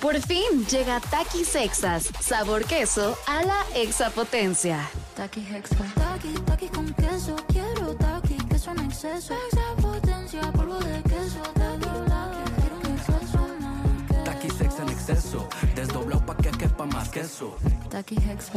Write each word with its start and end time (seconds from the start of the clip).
Por 0.00 0.18
fin 0.22 0.64
llega 0.70 0.98
Takis 0.98 1.48
Sexas, 1.48 2.08
sabor 2.20 2.64
queso 2.64 3.18
a 3.26 3.42
la 3.42 3.62
exapotencia. 3.74 4.88
Taki 5.14 5.40
Hexa. 5.40 5.76
Taki, 5.94 6.32
taki 6.46 6.68
con 6.68 6.86
queso. 6.94 7.36
Quiero 7.48 7.94
taki, 7.96 8.36
queso 8.48 8.70
en 8.70 8.80
exceso. 8.80 9.34
Extra 9.34 9.76
potencia, 9.76 10.40
polvo 10.52 10.78
de 10.78 11.02
queso. 11.02 11.42
Taki, 11.52 11.90
taki, 12.08 12.50
quiero 12.60 12.76
un 12.78 12.86
exceso 12.96 13.38
más. 13.60 14.80
En 14.80 14.88
exceso, 14.88 15.48
desdoblado 15.74 16.24
pa' 16.24 16.36
que 16.38 16.50
quepa 16.50 16.86
más 16.86 17.10
queso. 17.10 17.58
Taki 17.90 18.16
Hexa. 18.16 18.52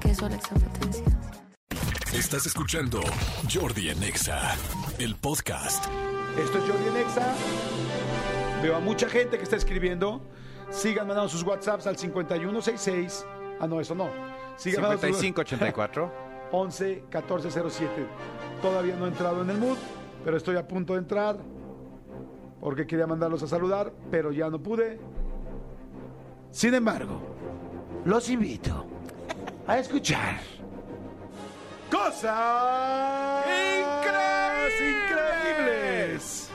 Queso 0.00 0.26
a 0.26 0.28
la 0.28 0.36
exapotencia. 0.36 1.04
Estás 2.12 2.46
escuchando 2.46 3.00
Jordi 3.52 3.90
en 3.90 4.04
Exa, 4.04 4.56
el 5.00 5.16
podcast. 5.16 5.84
Esto 6.38 6.58
es 6.58 6.64
Jordi 6.70 6.88
en 6.88 6.96
Exa. 6.98 7.34
Veo 8.62 8.76
a 8.76 8.80
mucha 8.80 9.08
gente 9.08 9.36
que 9.36 9.42
está 9.42 9.56
escribiendo. 9.56 10.22
Sigan 10.70 11.06
mandando 11.06 11.28
sus 11.28 11.42
WhatsApps 11.42 11.86
al 11.86 11.96
5166. 11.96 13.26
Ah, 13.60 13.66
no, 13.66 13.80
eso 13.80 13.94
no. 13.94 14.08
Sigan 14.56 14.82
mandando 14.82 15.06
sus- 15.08 15.18
5584. 15.18 16.12
11 16.52 17.02
1407. 17.10 18.06
Todavía 18.62 18.94
no 18.96 19.04
he 19.06 19.08
entrado 19.08 19.42
en 19.42 19.50
el 19.50 19.58
mood, 19.58 19.76
pero 20.24 20.36
estoy 20.36 20.56
a 20.56 20.66
punto 20.66 20.92
de 20.94 21.00
entrar 21.00 21.36
porque 22.60 22.86
quería 22.86 23.06
mandarlos 23.06 23.42
a 23.42 23.46
saludar, 23.46 23.92
pero 24.10 24.32
ya 24.32 24.48
no 24.48 24.58
pude. 24.62 24.98
Sin 26.50 26.72
embargo, 26.74 27.20
los 28.04 28.30
invito 28.30 28.86
a 29.66 29.78
escuchar 29.78 30.38
cosas 31.90 33.44
increíbles. 34.80 36.48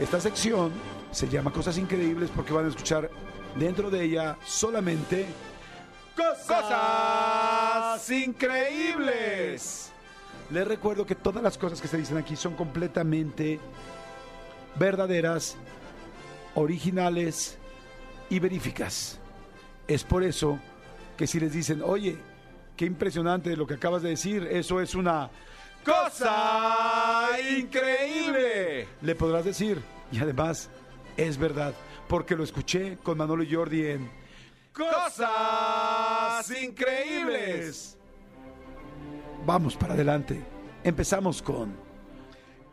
Esta 0.00 0.20
sección 0.20 0.70
se 1.10 1.28
llama 1.28 1.50
Cosas 1.52 1.78
Increíbles 1.78 2.30
porque 2.34 2.52
van 2.52 2.66
a 2.66 2.68
escuchar 2.68 3.10
dentro 3.56 3.90
de 3.90 4.04
ella 4.04 4.36
solamente 4.44 5.26
cosas, 6.46 8.10
increíbles. 8.10 9.90
Les 10.50 10.66
recuerdo 10.66 11.06
que 11.06 11.14
todas 11.14 11.42
las 11.42 11.58
cosas 11.58 11.80
que 11.80 11.88
se 11.88 11.96
dicen 11.96 12.16
aquí 12.16 12.36
son 12.36 12.54
completamente 12.54 13.58
verdaderas, 14.76 15.56
originales 16.54 17.58
y 18.30 18.38
veríficas. 18.38 19.18
Es 19.88 20.04
por 20.04 20.22
eso 20.22 20.58
que 21.16 21.26
si 21.26 21.40
les 21.40 21.52
dicen, 21.52 21.82
oye, 21.84 22.18
qué 22.76 22.84
impresionante 22.84 23.56
lo 23.56 23.66
que 23.66 23.74
acabas 23.74 24.02
de 24.02 24.10
decir, 24.10 24.46
eso 24.50 24.80
es 24.80 24.94
una 24.94 25.30
cosa 25.84 27.28
increíble, 27.58 28.88
le 29.02 29.14
podrás 29.14 29.44
decir. 29.44 29.80
Y 30.10 30.18
además, 30.18 30.68
es 31.16 31.38
verdad, 31.38 31.74
porque 32.08 32.36
lo 32.36 32.44
escuché 32.44 32.98
con 33.02 33.18
Manolo 33.18 33.42
y 33.42 33.54
Jordi 33.54 33.86
en 33.86 34.10
Cosas 34.72 36.50
Increíbles. 36.62 37.96
Vamos 39.46 39.76
para 39.76 39.94
adelante. 39.94 40.42
Empezamos 40.82 41.40
con 41.42 41.76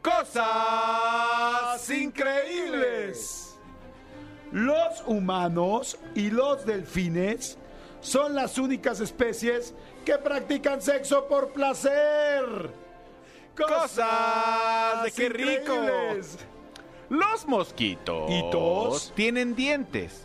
Cosas 0.02 1.90
Increíbles. 1.90 3.56
Los 4.52 5.04
humanos 5.06 5.98
y 6.16 6.30
los 6.30 6.66
delfines 6.66 7.58
son 8.02 8.36
las 8.36 8.58
únicas 8.58 9.00
especies 9.00 9.74
que 10.04 10.18
practican 10.18 10.82
sexo 10.82 11.28
por 11.28 11.54
placer. 11.54 12.70
Cosas 13.56 15.04
de 15.04 15.12
qué 15.12 15.30
rico. 15.30 15.74
Los 17.12 17.46
mosquitos 17.46 19.12
tienen 19.16 19.54
dientes. 19.54 20.24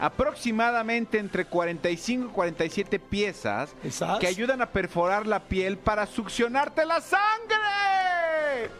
Aproximadamente 0.00 1.18
entre 1.18 1.44
45 1.46 2.26
y 2.26 2.32
47 2.32 3.00
piezas 3.00 3.74
¿Esas? 3.82 4.20
que 4.20 4.28
ayudan 4.28 4.62
a 4.62 4.66
perforar 4.70 5.26
la 5.26 5.40
piel 5.40 5.76
para 5.78 6.06
succionarte 6.06 6.86
la 6.86 7.00
sangre. 7.00 8.70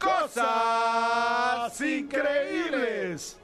Cosas 0.00 1.80
increíbles. 1.80 3.36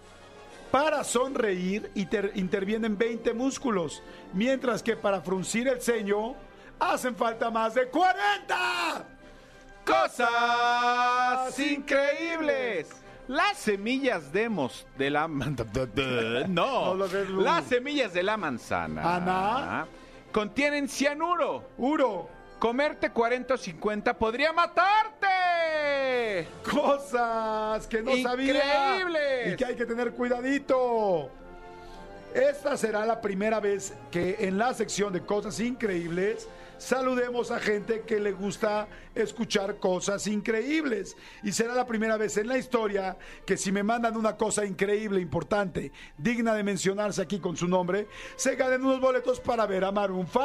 Para 0.73 1.05
sonreír 1.05 1.93
inter- 1.95 2.33
intervienen 2.35 2.99
20 2.99 3.33
músculos, 3.35 4.03
mientras 4.33 4.83
que 4.83 4.97
para 4.97 5.21
fruncir 5.21 5.69
el 5.69 5.81
ceño 5.81 6.35
hacen 6.81 7.15
falta 7.15 7.49
más 7.51 7.75
de 7.75 7.87
40. 7.89 9.05
Cosas 9.87 11.57
increíbles. 11.59 12.89
Las 13.31 13.59
semillas 13.59 14.33
de 14.33 14.49
mos 14.49 14.85
de 14.99 15.09
la 15.09 15.29
no, 16.49 16.97
las 16.97 17.65
semillas 17.65 18.13
de 18.13 18.25
la 18.25 18.37
manzana 18.37 19.15
Ana. 19.15 19.87
contienen 20.33 20.89
cianuro. 20.89 21.63
Uro, 21.79 22.29
Comerte 22.59 23.11
40 23.11 23.55
o 23.55 23.57
50 23.57 24.19
podría 24.19 24.53
matarte. 24.53 26.49
cosas 26.69 27.87
que 27.87 28.03
no 28.03 28.17
sabía 28.17 28.53
Increíbles. 28.53 29.53
y 29.53 29.57
que 29.57 29.65
hay 29.65 29.77
que 29.77 29.87
tener 29.87 30.11
cuidadito. 30.11 31.31
Esta 32.35 32.77
será 32.77 33.07
la 33.07 33.21
primera 33.21 33.61
vez 33.61 33.95
que 34.11 34.39
en 34.41 34.59
la 34.59 34.75
sección 34.75 35.13
de 35.13 35.21
cosas 35.21 35.61
increíbles 35.61 36.49
saludemos 36.81 37.51
a 37.51 37.61
gente 37.61 38.03
que 38.03 38.19
le 38.19 38.33
gusta 38.33 38.89
escuchar 39.15 39.77
cosas 39.77 40.27
increíbles. 40.27 41.17
Y 41.43 41.53
será 41.53 41.75
la 41.75 41.87
primera 41.87 42.17
vez 42.17 42.37
en 42.39 42.49
la 42.49 42.59
historia 42.59 43.17
que 43.45 43.57
si 43.57 43.71
me 43.71 43.83
mandan 43.83 44.17
una 44.17 44.37
cosa 44.37 44.65
increíble, 44.65 45.21
importante, 45.21 45.93
digna 46.17 46.55
de 46.55 46.65
mencionarse 46.65 47.23
aquí 47.23 47.39
con 47.39 47.57
su 47.57 47.69
nombre, 47.69 48.09
se 48.37 48.57
ganen 48.57 48.85
unos 48.85 49.01
boletos 49.01 49.41
para 49.41 49.67
ver 49.67 49.85
a 49.85 49.93
Maroon 49.93 50.27
5. 50.27 50.45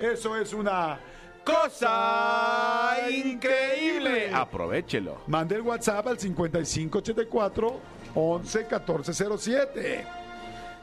Eso 0.00 0.36
es 0.36 0.52
una 0.52 0.98
cosa 1.44 2.96
increíble. 3.10 4.30
Aprovechelo. 4.34 5.22
Mande 5.28 5.54
el 5.54 5.62
WhatsApp 5.62 6.08
al 6.08 6.18
5584 6.18 7.80
11 8.14 8.58
1407. 8.58 10.27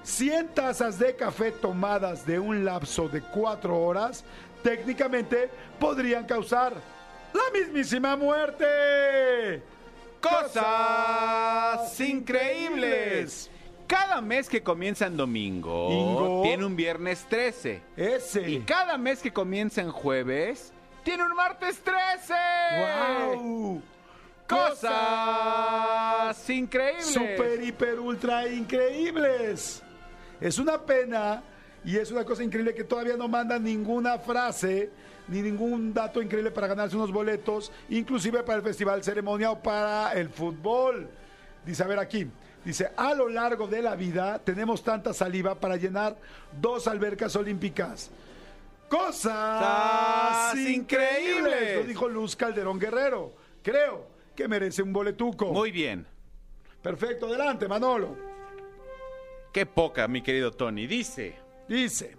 100 0.06 0.50
tazas 0.50 1.00
de 1.00 1.16
café 1.16 1.52
tomadas 1.52 2.26
de 2.26 2.40
un 2.40 2.64
lapso 2.64 3.10
de 3.10 3.22
4 3.22 3.76
horas 3.76 4.24
técnicamente 4.62 5.50
podrían 5.80 6.26
causar 6.26 6.74
la 7.34 7.60
mismísima 7.60 8.16
muerte. 8.16 9.64
Cosas 10.22 12.00
increíbles. 12.00 13.50
Cada 13.88 14.22
mes 14.22 14.50
que 14.50 14.64
comienza 14.64 15.06
en 15.06 15.18
domingo 15.18 15.92
Ingo. 15.92 16.42
tiene 16.44 16.66
un 16.66 16.76
viernes 16.76 17.26
13. 17.30 17.82
Ese. 17.96 18.50
Y 18.50 18.60
cada 18.62 18.98
mes 18.98 19.22
que 19.22 19.32
comienza 19.32 19.82
en 19.82 19.92
jueves 19.92 20.74
tiene 21.04 21.24
un 21.24 21.36
martes 21.36 21.80
13. 21.84 22.34
¡Wow! 23.28 23.82
Cosas 24.48 26.50
increíbles. 26.50 27.06
Super, 27.06 27.64
hiper, 27.64 28.00
ultra 28.00 28.48
increíbles. 28.48 29.84
Es 30.42 30.60
una 30.60 30.82
pena 30.82 31.44
y 31.84 31.98
es 31.98 32.12
una 32.12 32.26
cosa 32.26 32.44
increíble 32.44 32.74
que 32.74 32.84
todavía 32.84 33.16
no 33.16 33.28
mandan 33.28 33.64
ninguna 33.64 34.18
frase 34.18 34.90
ni 35.28 35.42
ningún 35.42 35.94
dato 35.94 36.22
increíble 36.22 36.52
para 36.52 36.68
ganarse 36.68 36.96
unos 36.96 37.12
boletos, 37.12 37.72
inclusive 37.90 38.44
para 38.44 38.58
el 38.58 38.64
festival 38.64 39.04
ceremonia 39.04 39.52
o 39.52 39.60
para 39.62 40.14
el 40.14 40.30
fútbol. 40.30 41.08
Dice, 41.66 41.84
a 41.84 41.88
ver 41.88 42.00
aquí, 42.00 42.28
dice, 42.64 42.90
a 42.96 43.14
lo 43.14 43.28
largo 43.28 43.68
de 43.68 43.82
la 43.82 43.96
vida 43.96 44.40
tenemos 44.40 44.84
tanta 44.84 45.14
saliva 45.14 45.56
para 45.56 45.78
llenar 45.78 46.16
dos 46.60 46.88
albercas 46.88 47.36
olímpicas. 47.36 48.12
Cosas 48.88 50.56
increíbles, 50.56 50.76
increíbles. 50.76 51.76
lo 51.78 51.84
dijo 51.86 52.08
Luz 52.08 52.36
Calderón 52.36 52.80
Guerrero. 52.80 53.34
Creo 53.64 54.08
que 54.36 54.48
merece 54.48 54.84
un 54.84 54.94
boletuco. 54.94 55.52
Muy 55.52 55.72
bien. 55.72 56.06
Perfecto, 56.84 57.26
adelante, 57.26 57.68
Manolo. 57.68 58.35
Qué 59.56 59.66
poca, 59.66 60.08
mi 60.10 60.22
querido 60.22 60.52
Tony. 60.52 60.86
Dice. 60.86 61.34
Dice, 61.66 62.18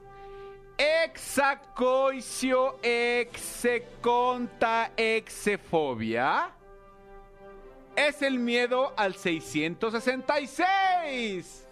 Exacoicio 0.78 2.78
execonta 2.82 4.92
exefobia 4.96 6.48
es 7.94 8.22
el 8.22 8.38
miedo 8.38 8.94
al 8.96 9.16
666. 9.16 11.66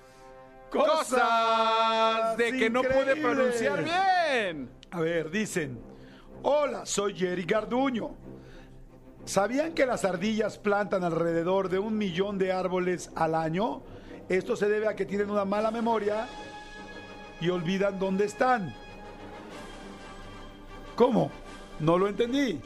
Cosas 0.68 2.36
de 2.36 2.52
que 2.52 2.68
no 2.68 2.82
pude 2.82 3.16
pronunciar 3.16 3.84
bien. 3.84 4.68
a 4.90 5.00
ver, 5.00 5.30
dicen, 5.30 5.80
hola, 6.42 6.84
soy 6.84 7.16
Jerry 7.16 7.44
Garduño. 7.44 8.14
¿Sabían 9.24 9.72
que 9.72 9.86
las 9.86 10.04
ardillas 10.04 10.58
plantan 10.58 11.04
alrededor 11.04 11.70
de 11.70 11.78
un 11.78 11.96
millón 11.96 12.36
de 12.36 12.52
árboles 12.52 13.10
al 13.14 13.34
año? 13.34 13.82
Esto 14.28 14.56
se 14.56 14.68
debe 14.68 14.88
a 14.88 14.96
que 14.96 15.04
tienen 15.04 15.30
una 15.30 15.44
mala 15.44 15.70
memoria 15.70 16.26
y 17.40 17.48
olvidan 17.50 17.98
dónde 17.98 18.24
están. 18.24 18.74
¿Cómo? 20.96 21.30
No 21.80 21.98
lo 21.98 22.08
entendí. 22.08 22.60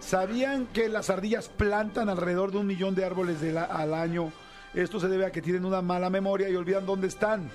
¿Sabían 0.00 0.66
que 0.66 0.88
las 0.88 1.10
ardillas 1.10 1.48
plantan 1.48 2.08
alrededor 2.08 2.50
de 2.50 2.58
un 2.58 2.66
millón 2.66 2.94
de 2.94 3.04
árboles 3.04 3.40
de 3.40 3.52
la- 3.52 3.64
al 3.64 3.94
año? 3.94 4.32
Esto 4.74 4.98
se 5.00 5.08
debe 5.08 5.24
a 5.26 5.30
que 5.32 5.40
tienen 5.40 5.64
una 5.64 5.82
mala 5.82 6.10
memoria 6.10 6.48
y 6.48 6.56
olvidan 6.56 6.84
dónde 6.84 7.06
están. 7.06 7.48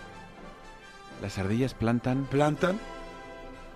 Las 1.22 1.38
ardillas 1.38 1.74
plantan. 1.74 2.26
plantan, 2.26 2.80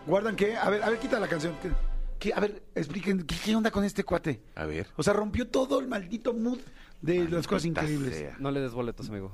guardan 0.07 0.36
qué, 0.36 0.56
a 0.56 0.69
ver, 0.69 0.81
a 0.81 0.89
ver, 0.89 0.97
quita 1.00 1.19
la 1.19 1.27
canción. 1.27 1.53
¿Qué, 1.62 1.71
qué- 2.19 2.33
a 2.33 2.39
ver, 2.39 2.63
expliquen, 2.74 3.24
¿qué, 3.25 3.36
qué 3.44 3.56
onda 3.56 3.69
con 3.69 3.83
este 3.83 4.03
cuate? 4.06 4.41
A 4.56 4.65
ver. 4.65 4.88
O 4.95 5.03
sea, 5.03 5.13
rompió 5.13 5.47
todo 5.47 5.79
el 5.79 5.88
maldito 5.88 6.33
mood 6.33 6.59
de 7.01 7.27
las 7.29 7.45
cosas 7.47 7.65
increíbles. 7.65 8.15
sea. 8.15 8.38
No 8.39 8.50
le 8.50 8.62
des 8.62 8.71
boletos, 8.71 9.09
amigo. 9.09 9.33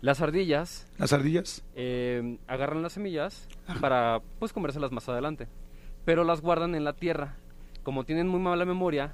Las 0.00 0.20
ardillas 0.22 0.86
Las 0.98 1.12
ardillas. 1.12 1.62
eh, 1.74 2.38
agarran 2.46 2.82
las 2.82 2.94
semillas 2.94 3.46
para 3.80 4.20
pues 4.38 4.52
comérselas 4.52 4.92
más 4.92 5.08
adelante, 5.08 5.46
pero 6.04 6.24
las 6.24 6.40
guardan 6.40 6.74
en 6.74 6.84
la 6.84 6.94
tierra. 6.94 7.36
Como 7.82 8.04
tienen 8.04 8.28
muy 8.28 8.40
mala 8.40 8.64
memoria, 8.64 9.12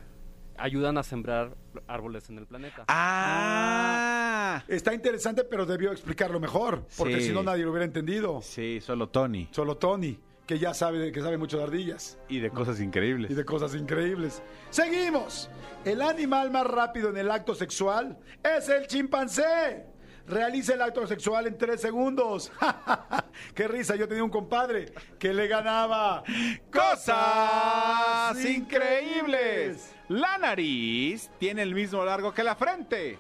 ayudan 0.57 0.99
a 0.99 1.03
sembrar 1.03 1.57
árboles 1.89 2.29
en 2.31 2.39
el 2.39 2.47
planeta. 2.47 2.85
¡Ah! 2.89 4.63
Está 4.69 4.95
interesante, 4.95 5.45
pero 5.45 5.67
debió 5.67 5.93
explicarlo 5.93 6.41
mejor, 6.41 6.85
porque 6.97 7.21
Sí. 7.21 7.29
si 7.29 7.33
no 7.33 7.43
nadie 7.43 7.65
lo 7.65 7.71
hubiera 7.71 7.85
entendido. 7.85 8.41
Sí, 8.43 8.81
solo 8.81 9.09
Tony. 9.09 9.49
Solo 9.51 9.77
Tony, 9.77 10.19
que 10.47 10.59
ya 10.59 10.73
sabe, 10.75 11.13
que 11.13 11.21
sabe 11.21 11.37
mucho 11.37 11.59
de 11.59 11.65
ardillas 11.65 12.19
Y 12.29 12.39
de 12.41 12.51
cosas 12.51 12.81
increíbles. 12.81 13.31
y 13.31 13.35
de 13.35 13.45
cosas 13.45 13.75
increíbles. 13.75 14.43
Seguimos. 14.71 15.51
El 15.85 16.01
animal 16.03 16.51
más 16.51 16.67
rápido 16.67 17.11
en 17.11 17.17
el 17.19 17.31
acto 17.31 17.55
sexual 17.55 18.17
es 18.43 18.69
el 18.69 18.87
chimpancé. 18.87 19.85
Realiza 20.27 20.75
el 20.75 20.83
acto 20.83 21.07
sexual 21.07 21.47
en 21.47 21.57
tres 21.57 21.81
segundos. 21.81 22.51
¡Qué 23.55 23.69
risa! 23.69 23.95
Yo 23.97 24.09
tenía 24.09 24.25
un 24.25 24.31
compadre 24.31 24.93
que 25.19 25.33
le 25.33 25.47
ganaba. 25.47 26.25
¡Cosas 26.73 28.45
increíbles! 28.45 29.93
La 30.09 30.37
nariz 30.39 31.31
tiene 31.39 31.63
el 31.63 31.75
mismo 31.75 32.05
largo 32.05 32.33
que 32.35 32.43
la 32.43 32.57
frente. 32.57 33.19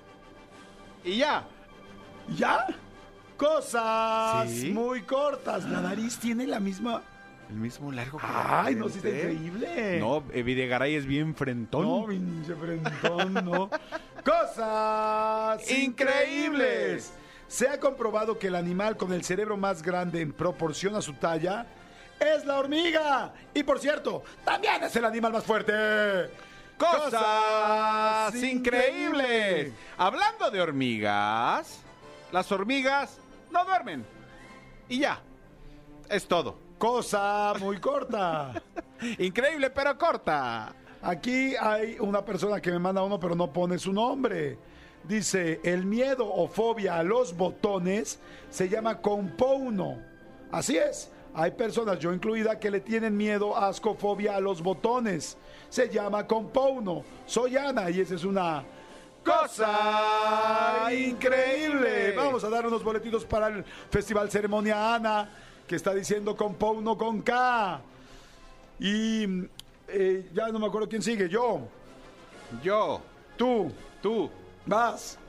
Y 1.05 1.19
ya. 1.19 1.44
¿Ya? 2.37 2.67
Cosas 3.37 4.50
Sí. 4.50 4.70
muy 4.73 5.03
cortas. 5.03 5.64
La 5.64 5.81
nariz 5.81 6.19
tiene 6.19 6.47
la 6.47 6.58
misma. 6.58 7.03
El 7.49 7.56
mismo 7.56 7.93
largo 7.93 8.19
que 8.19 8.26
la 8.26 8.64
¡Ay, 8.64 8.75
no, 8.75 8.88
sí 8.88 8.97
está 8.99 9.08
increíble! 9.11 10.00
No, 10.00 10.25
eh, 10.32 10.43
Videgaray 10.43 10.97
es 10.97 11.06
bien 11.06 11.37
frentón. 11.37 11.82
No, 11.82 12.05
pinche 12.06 12.55
frentón, 12.56 13.35
no. 13.44 13.70
Cosas 14.25 15.70
increíbles. 15.70 16.75
Se 17.56 17.67
ha 17.70 17.81
comprobado 17.81 18.38
que 18.38 18.49
el 18.49 18.55
animal 18.55 18.99
con 18.99 19.14
el 19.14 19.25
cerebro 19.25 19.56
más 19.56 19.82
grande 19.82 20.20
en 20.20 20.31
proporción 20.31 20.94
a 20.94 21.00
su 21.00 21.14
talla 21.14 21.64
es 22.20 22.44
la 22.44 22.58
hormiga. 22.58 23.32
Y 23.55 23.62
por 23.62 23.79
cierto, 23.79 24.25
también 24.44 24.82
es 24.82 24.94
el 24.94 25.06
animal 25.06 25.32
más 25.32 25.44
fuerte. 25.44 25.73
Cosas 26.76 28.35
increíbles. 28.43 29.73
Hablando 29.97 30.50
de 30.50 30.61
hormigas, 30.61 31.81
las 32.31 32.53
hormigas 32.53 33.20
no 33.50 33.64
duermen. 33.64 34.05
Y 34.91 34.99
ya. 34.99 35.23
Es 36.11 36.29
todo. 36.29 36.58
Cosa 36.76 37.55
muy 37.58 37.81
corta. 37.81 38.53
Increíble, 39.19 39.70
pero 39.70 39.97
corta. 39.97 40.75
Aquí 41.00 41.56
hay 41.58 41.97
una 42.00 42.23
persona 42.23 42.61
que 42.61 42.70
me 42.70 42.79
manda 42.79 43.03
uno, 43.03 43.19
pero 43.19 43.35
no 43.35 43.50
pone 43.50 43.79
su 43.79 43.94
nombre. 43.94 44.58
Dice, 45.08 45.61
el 45.62 45.87
miedo 45.87 46.26
o 46.26 46.49
fobia 46.49 46.97
a 46.99 47.03
los 47.03 47.37
botones 47.37 48.19
se 48.50 48.69
llama 48.69 49.00
compouno. 49.00 49.99
Así 50.50 50.76
es, 50.76 51.11
hay 51.35 51.53
personas, 51.53 51.99
yo 51.99 52.12
incluida, 52.12 52.58
que 52.58 52.70
le 52.70 52.81
tienen 52.81 53.17
miedo, 53.17 53.56
asco, 53.56 53.94
fobia 53.94 54.37
a 54.37 54.41
los 54.41 54.62
botones. 54.62 55.37
Se 55.69 55.88
llama 55.88 56.26
compouno. 56.26 57.05
Soy 57.26 57.56
Ana 57.56 57.91
y 57.91 58.00
esa 58.00 58.14
es 58.14 58.25
una 58.25 58.64
cosa 59.25 60.88
increíble. 60.93 62.12
Vamos 62.17 62.43
a 62.43 62.49
dar 62.49 62.67
unos 62.67 62.82
boletitos 62.82 63.25
para 63.25 63.49
el 63.49 63.64
Festival 63.91 64.31
Ceremonia 64.31 64.94
Ana, 64.94 65.29
que 65.67 65.76
está 65.76 65.93
diciendo 65.93 66.35
compouno 66.35 66.97
con 66.97 67.23
K. 67.23 67.81
Y 68.81 69.25
eh, 69.88 70.31
ya 70.32 70.49
no 70.49 70.58
me 70.58 70.67
acuerdo 70.67 70.88
quién 70.88 71.03
sigue. 71.03 71.29
Yo, 71.29 71.61
Yo, 72.62 73.00
tú, 73.37 73.70
tú. 74.00 74.31
Vas. 74.66 75.18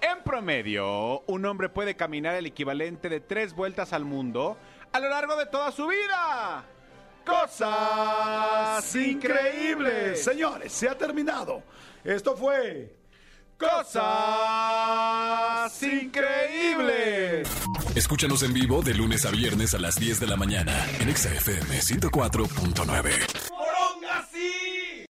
En 0.00 0.24
promedio, 0.24 1.20
un 1.28 1.46
hombre 1.46 1.68
puede 1.68 1.94
caminar 1.94 2.34
el 2.34 2.46
equivalente 2.46 3.08
de 3.08 3.20
tres 3.20 3.54
vueltas 3.54 3.92
al 3.92 4.04
mundo 4.04 4.56
a 4.90 4.98
lo 4.98 5.08
largo 5.08 5.36
de 5.36 5.46
toda 5.46 5.70
su 5.70 5.86
vida. 5.86 6.64
Cosas 7.24 8.94
increíbles. 8.96 10.22
Señores, 10.22 10.72
se 10.72 10.88
ha 10.88 10.98
terminado. 10.98 11.62
Esto 12.04 12.36
fue 12.36 12.92
Cosas 13.62 14.02
increíbles. 15.82 17.48
Escúchanos 17.94 18.42
en 18.42 18.52
vivo 18.52 18.82
de 18.82 18.92
lunes 18.94 19.24
a 19.24 19.30
viernes 19.30 19.72
a 19.74 19.78
las 19.78 19.94
10 20.00 20.18
de 20.18 20.26
la 20.26 20.36
mañana 20.36 20.84
en 20.98 21.08
Exa 21.08 21.32
FM 21.32 21.78
104.9. 21.78 23.41